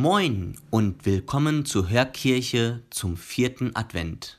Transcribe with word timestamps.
Moin 0.00 0.56
und 0.70 1.06
willkommen 1.06 1.64
zur 1.64 1.88
Hörkirche 1.88 2.84
zum 2.88 3.16
vierten 3.16 3.74
Advent. 3.74 4.38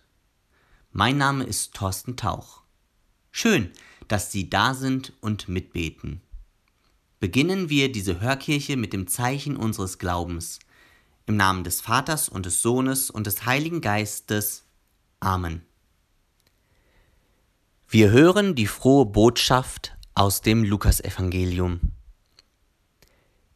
Mein 0.94 1.18
Name 1.18 1.44
ist 1.44 1.74
Thorsten 1.74 2.16
Tauch. 2.16 2.62
Schön, 3.30 3.70
dass 4.08 4.32
Sie 4.32 4.50
da 4.50 4.74
sind 4.74 5.12
und 5.20 5.50
mitbeten. 5.50 6.22
Beginnen 7.20 7.68
wir 7.68 7.92
diese 7.92 8.22
Hörkirche 8.22 8.78
mit 8.78 8.94
dem 8.94 9.08
Zeichen 9.08 9.58
unseres 9.58 9.98
Glaubens. 9.98 10.60
Im 11.26 11.36
Namen 11.36 11.66
des 11.66 11.82
Vaters 11.82 12.30
und 12.30 12.46
des 12.46 12.62
Sohnes 12.62 13.10
und 13.10 13.28
des 13.28 13.46
Heiligen 13.46 13.82
Geistes. 13.82 14.64
Amen. 15.20 15.66
Wir 17.90 18.12
hören 18.12 18.56
die 18.56 18.68
frohe 18.68 19.06
Botschaft 19.06 19.98
aus 20.14 20.40
dem 20.40 20.64
Lukasevangelium. 20.64 21.82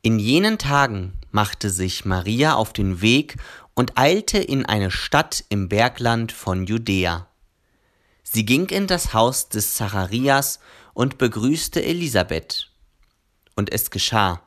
In 0.02 0.20
jenen 0.20 0.58
Tagen 0.58 1.14
machte 1.34 1.70
sich 1.70 2.06
Maria 2.06 2.56
auf 2.56 2.74
den 2.74 3.02
Weg 3.02 3.38
und 3.74 3.98
eilte 3.98 4.38
in 4.38 4.66
eine 4.66 4.92
Stadt 4.92 5.44
im 5.50 5.68
Bergland 5.68 6.32
von 6.32 6.66
Judäa. 6.66 7.28
Sie 8.24 8.46
ging 8.46 8.68
in 8.70 8.88
das 8.88 9.14
Haus 9.14 9.50
des 9.50 9.76
Zacharias 9.76 10.60
und 10.94 11.18
begrüßte 11.18 11.84
Elisabeth. 11.84 12.72
Und 13.56 13.72
es 13.72 13.92
geschah, 13.92 14.44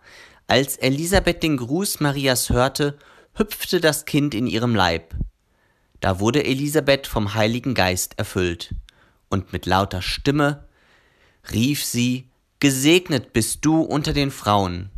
als 0.47 0.77
Elisabeth 0.77 1.43
den 1.43 1.57
Gruß 1.57 2.01
Marias 2.01 2.51
hörte, 2.51 2.99
hüpfte 3.35 3.81
das 3.81 4.05
Kind 4.05 4.33
in 4.35 4.47
ihrem 4.47 4.75
Leib. 4.75 5.15
Da 6.01 6.21
wurde 6.21 6.45
Elisabeth 6.45 7.07
vom 7.09 7.35
Heiligen 7.35 7.75
Geist 7.75 8.19
erfüllt, 8.19 8.75
und 9.29 9.53
mit 9.53 9.67
lauter 9.67 10.03
Stimme 10.03 10.69
rief 11.53 11.85
sie 11.85 12.31
Gesegnet 12.61 13.33
bist 13.33 13.65
du 13.65 13.81
unter 13.83 14.13
den 14.13 14.31
Frauen, 14.31 14.91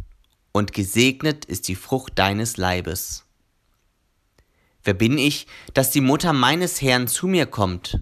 und 0.52 0.72
gesegnet 0.72 1.44
ist 1.44 1.68
die 1.68 1.76
Frucht 1.76 2.18
deines 2.18 2.56
Leibes. 2.56 3.24
Wer 4.82 4.94
bin 4.94 5.18
ich, 5.18 5.46
dass 5.74 5.90
die 5.90 6.00
Mutter 6.00 6.32
meines 6.32 6.80
Herrn 6.80 7.08
zu 7.08 7.26
mir 7.26 7.46
kommt? 7.46 8.00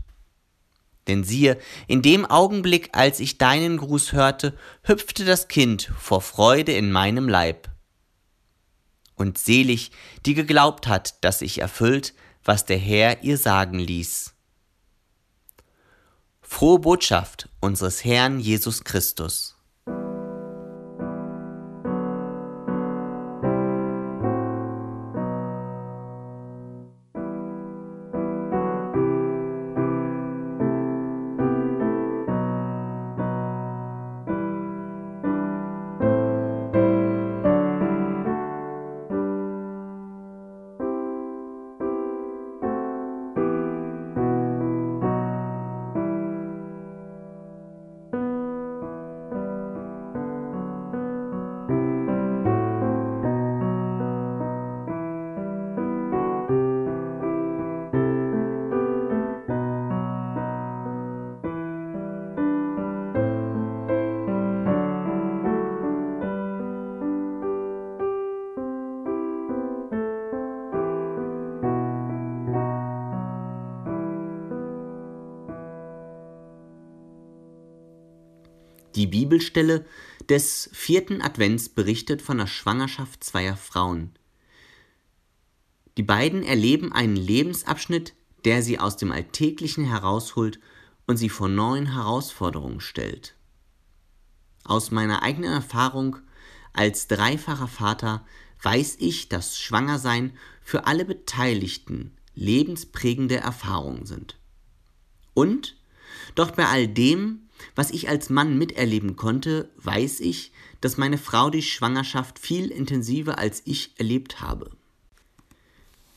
Denn 1.07 1.23
siehe, 1.23 1.59
in 1.87 2.03
dem 2.03 2.27
Augenblick, 2.27 2.91
als 2.93 3.21
ich 3.21 3.39
deinen 3.39 3.77
Gruß 3.77 4.13
hörte, 4.13 4.57
hüpfte 4.83 5.25
das 5.25 5.49
Kind 5.49 5.93
vor 5.99 6.21
Freude 6.21 6.73
in 6.73 6.91
meinem 6.91 7.29
Leib. 7.29 7.71
Und 9.15 9.39
selig, 9.39 9.93
die 10.27 10.35
geglaubt 10.35 10.87
hat, 10.87 11.25
dass 11.25 11.43
ich 11.43 11.61
erfüllt, 11.61 12.15
was 12.45 12.65
der 12.65 12.79
Herr 12.79 13.23
ihr 13.23 13.39
sagen 13.39 13.79
ließ. 13.79 14.35
Frohe 16.43 16.79
Botschaft 16.79 17.49
unseres 17.61 18.05
Herrn 18.05 18.39
Jesus 18.39 18.85
Christus. 18.85 19.56
Die 78.97 79.07
Bibelstelle 79.07 79.85
des 80.31 80.71
vierten 80.73 81.21
Advents 81.21 81.69
berichtet 81.69 82.23
von 82.23 82.39
der 82.39 82.47
Schwangerschaft 82.47 83.23
zweier 83.23 83.57
Frauen. 83.57 84.11
Die 85.99 86.03
beiden 86.03 86.43
erleben 86.43 86.93
einen 86.93 87.17
Lebensabschnitt, 87.17 88.15
der 88.47 88.63
sie 88.63 88.79
aus 88.79 88.97
dem 88.97 89.13
Alltäglichen 89.13 89.85
herausholt 89.85 90.61
und 91.07 91.19
sie 91.19 91.29
vor 91.29 91.49
neuen 91.49 91.93
Herausforderungen 91.93 92.81
stellt. 92.81 93.35
Aus 94.65 94.91
meiner 94.91 95.23
eigenen 95.23 95.53
Erfahrung 95.53 96.17
als 96.73 97.07
dreifacher 97.07 97.69
Vater 97.69 98.27
weiß 98.63 98.97
ich, 99.01 99.29
dass 99.29 99.59
Schwangersein 99.59 100.33
für 100.63 100.87
alle 100.87 101.05
Beteiligten 101.05 102.17
lebensprägende 102.35 103.37
Erfahrungen 103.37 104.07
sind. 104.07 104.39
Und 105.35 105.77
doch 106.35 106.51
bei 106.51 106.67
all 106.67 106.89
dem 106.89 107.46
was 107.75 107.91
ich 107.91 108.09
als 108.09 108.31
Mann 108.31 108.59
miterleben 108.59 109.17
konnte, 109.17 109.71
weiß 109.77 110.21
ich, 110.21 110.53
dass 110.81 110.97
meine 110.97 111.19
Frau 111.19 111.51
die 111.51 111.63
Schwangerschaft 111.63 112.39
viel 112.39 112.71
intensiver 112.71 113.39
als 113.39 113.63
ich 113.65 113.93
erlebt 113.99 114.41
habe. 114.41 114.71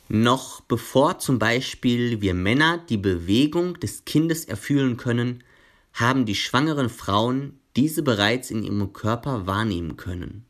Noch 0.07 0.61
bevor 0.61 1.19
zum 1.19 1.37
Beispiel 1.37 2.21
wir 2.21 2.33
Männer 2.33 2.83
die 2.89 2.97
Bewegung 2.97 3.79
des 3.79 4.05
Kindes 4.05 4.45
erfühlen 4.45 4.97
können, 4.97 5.43
haben 5.93 6.25
die 6.25 6.35
schwangeren 6.35 6.89
Frauen 6.89 7.59
diese 7.75 8.01
bereits 8.01 8.49
in 8.49 8.63
ihrem 8.63 8.91
Körper 8.93 9.45
wahrnehmen 9.45 9.97
können. 9.97 10.45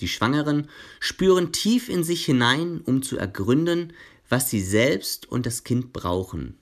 Die 0.00 0.08
Schwangeren 0.08 0.68
spüren 0.98 1.52
tief 1.52 1.88
in 1.88 2.04
sich 2.04 2.24
hinein, 2.24 2.80
um 2.80 3.02
zu 3.02 3.18
ergründen, 3.18 3.92
was 4.28 4.48
sie 4.48 4.62
selbst 4.62 5.26
und 5.26 5.44
das 5.44 5.64
Kind 5.64 5.92
brauchen. 5.92 6.56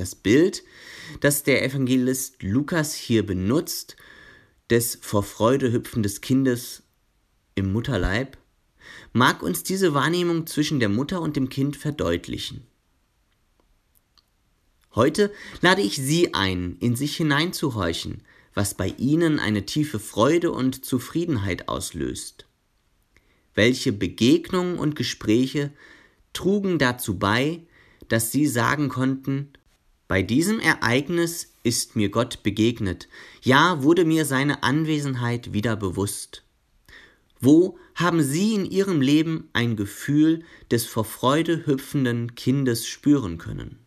Das 0.00 0.14
Bild, 0.14 0.64
das 1.20 1.42
der 1.42 1.62
Evangelist 1.62 2.42
Lukas 2.42 2.94
hier 2.94 3.26
benutzt, 3.26 3.98
des 4.70 4.98
vor 5.02 5.22
Freude 5.22 5.72
hüpfendes 5.72 6.22
Kindes 6.22 6.84
im 7.54 7.70
Mutterleib, 7.70 8.38
mag 9.12 9.42
uns 9.42 9.62
diese 9.62 9.92
Wahrnehmung 9.92 10.46
zwischen 10.46 10.80
der 10.80 10.88
Mutter 10.88 11.20
und 11.20 11.36
dem 11.36 11.50
Kind 11.50 11.76
verdeutlichen. 11.76 12.66
Heute 14.94 15.30
lade 15.60 15.82
ich 15.82 15.96
Sie 15.96 16.32
ein, 16.32 16.78
in 16.80 16.96
sich 16.96 17.18
hineinzuhorchen, 17.18 18.22
was 18.54 18.72
bei 18.72 18.94
Ihnen 18.96 19.38
eine 19.38 19.66
tiefe 19.66 19.98
Freude 19.98 20.50
und 20.50 20.82
Zufriedenheit 20.82 21.68
auslöst. 21.68 22.46
Welche 23.54 23.92
Begegnungen 23.92 24.78
und 24.78 24.96
Gespräche 24.96 25.74
trugen 26.32 26.78
dazu 26.78 27.18
bei, 27.18 27.66
dass 28.08 28.32
Sie 28.32 28.46
sagen 28.46 28.88
konnten, 28.88 29.52
bei 30.10 30.22
diesem 30.22 30.58
Ereignis 30.58 31.54
ist 31.62 31.94
mir 31.94 32.08
Gott 32.08 32.42
begegnet, 32.42 33.06
ja 33.42 33.84
wurde 33.84 34.04
mir 34.04 34.24
seine 34.24 34.64
Anwesenheit 34.64 35.52
wieder 35.52 35.76
bewusst. 35.76 36.42
Wo 37.40 37.78
haben 37.94 38.20
Sie 38.20 38.54
in 38.54 38.64
Ihrem 38.64 39.02
Leben 39.02 39.48
ein 39.52 39.76
Gefühl 39.76 40.42
des 40.68 40.84
vor 40.84 41.04
Freude 41.04 41.64
hüpfenden 41.64 42.34
Kindes 42.34 42.88
spüren 42.88 43.38
können? 43.38 43.78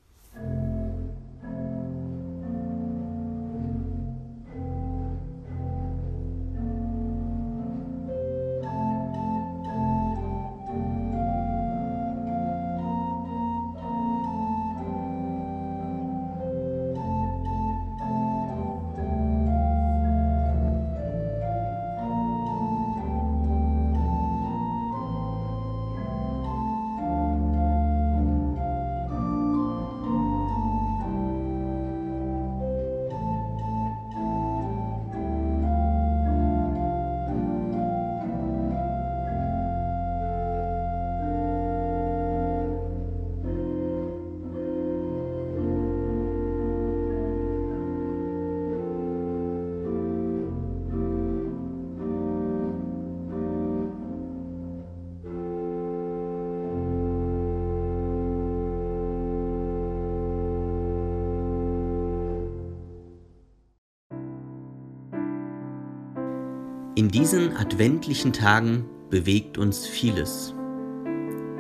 In 66.96 67.10
diesen 67.10 67.58
adventlichen 67.58 68.34
Tagen 68.34 68.86
bewegt 69.10 69.58
uns 69.58 69.88
vieles. 69.88 70.54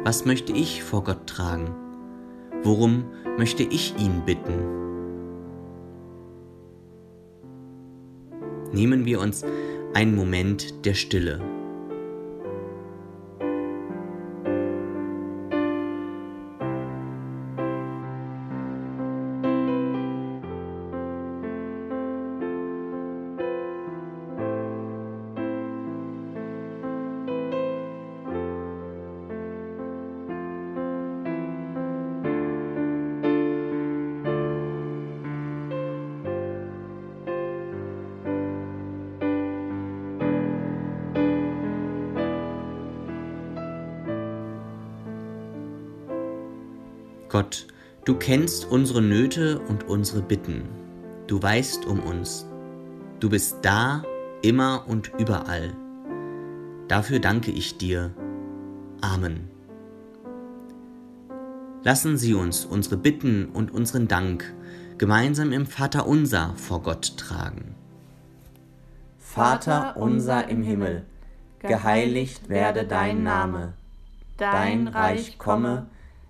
Was 0.03 0.25
möchte 0.25 0.53
ich 0.53 0.83
vor 0.83 1.03
Gott 1.03 1.25
tragen? 1.25 1.74
Worum 2.62 3.06
möchte 3.39 3.63
ich 3.63 3.95
ihn 3.97 4.21
bitten? 4.27 4.53
Nehmen 8.74 9.06
wir 9.06 9.19
uns 9.19 9.44
einen 9.95 10.15
Moment 10.15 10.85
der 10.85 10.94
Stille. 10.94 11.41
Gott, 47.33 47.65
du 48.06 48.13
kennst 48.13 48.69
unsere 48.69 49.01
Nöte 49.01 49.57
und 49.57 49.85
unsere 49.85 50.21
Bitten. 50.21 50.69
Du 51.25 51.41
weißt 51.41 51.83
um 51.88 52.00
uns. 52.00 52.45
Du 53.19 53.27
bist 53.27 53.57
da, 53.63 54.03
immer 54.44 54.85
und 54.88 55.12
überall. 55.18 55.74
Dafür 56.88 57.18
danke 57.18 57.50
ich 57.50 57.80
dir. 57.80 58.12
Amen. 59.01 59.50
Lassen 61.81 62.18
Sie 62.18 62.35
uns 62.35 62.65
unsere 62.65 62.97
Bitten 62.97 63.47
und 63.47 63.71
unseren 63.71 64.07
Dank 64.07 64.53
gemeinsam 65.00 65.53
im 65.53 65.65
Vater 65.65 66.06
unser 66.06 66.53
vor 66.56 66.83
Gott 66.83 67.18
tragen. 67.18 67.74
Vater 69.18 69.97
unser 69.97 70.50
im 70.50 70.62
Himmel, 70.62 71.03
geheiligt 71.57 72.47
werde 72.47 72.85
dein 72.85 73.24
Name, 73.24 73.74
dein 74.38 74.88
Reich 74.88 75.39
komme, 75.39 75.88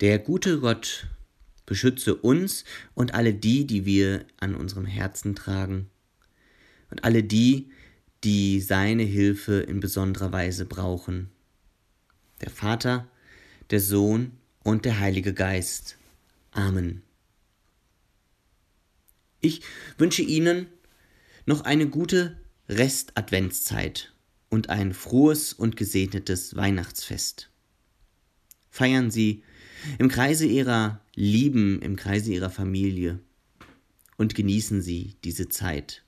Der 0.00 0.20
gute 0.20 0.60
Gott 0.60 1.08
beschütze 1.66 2.14
uns 2.14 2.64
und 2.94 3.14
alle 3.14 3.34
die, 3.34 3.66
die 3.66 3.84
wir 3.84 4.24
an 4.38 4.54
unserem 4.54 4.86
Herzen 4.86 5.34
tragen 5.34 5.90
und 6.90 7.02
alle 7.02 7.24
die, 7.24 7.70
die 8.22 8.60
seine 8.60 9.02
Hilfe 9.02 9.60
in 9.60 9.80
besonderer 9.80 10.32
Weise 10.32 10.66
brauchen. 10.66 11.30
Der 12.40 12.50
Vater, 12.50 13.08
der 13.70 13.80
Sohn 13.80 14.32
und 14.62 14.84
der 14.84 15.00
Heilige 15.00 15.34
Geist. 15.34 15.98
Amen. 16.52 17.02
Ich 19.40 19.62
wünsche 19.98 20.22
Ihnen 20.22 20.66
noch 21.44 21.62
eine 21.62 21.88
gute 21.88 22.36
Rest-Adventszeit 22.68 24.12
und 24.48 24.68
ein 24.70 24.94
frohes 24.94 25.52
und 25.52 25.76
gesegnetes 25.76 26.54
Weihnachtsfest. 26.54 27.50
Feiern 28.70 29.10
Sie 29.10 29.42
im 29.98 30.08
Kreise 30.08 30.46
ihrer 30.46 31.00
Lieben, 31.14 31.80
im 31.82 31.96
Kreise 31.96 32.32
ihrer 32.32 32.50
Familie 32.50 33.18
und 34.16 34.34
genießen 34.34 34.82
Sie 34.82 35.16
diese 35.24 35.48
Zeit. 35.48 36.02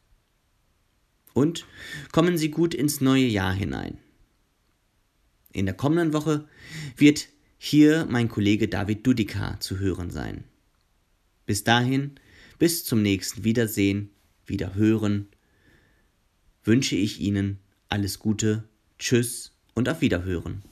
Und 1.32 1.67
kommen 2.12 2.37
Sie 2.37 2.50
gut 2.50 2.75
ins 2.75 3.00
neue 3.00 3.26
Jahr 3.26 3.55
hinein. 3.55 3.99
In 5.52 5.67
der 5.67 5.75
kommenden 5.75 6.12
Woche 6.12 6.46
wird 6.96 7.28
hier 7.58 8.06
mein 8.08 8.28
Kollege 8.28 8.69
David 8.69 9.06
Dudika 9.06 9.58
zu 9.61 9.78
hören 9.78 10.11
sein. 10.11 10.45
Bis 11.47 11.64
dahin, 11.64 12.12
bis 12.59 12.85
zum 12.85 13.02
nächsten 13.02 13.45
Wiedersehen, 13.45 14.11
Wiederhören, 14.47 15.28
wünsche 16.64 16.97
ich 16.97 17.21
Ihnen 17.21 17.59
alles 17.88 18.18
Gute, 18.18 18.64
Tschüss 18.99 19.52
und 19.75 19.88
auf 19.88 20.00
Wiederhören. 20.00 20.62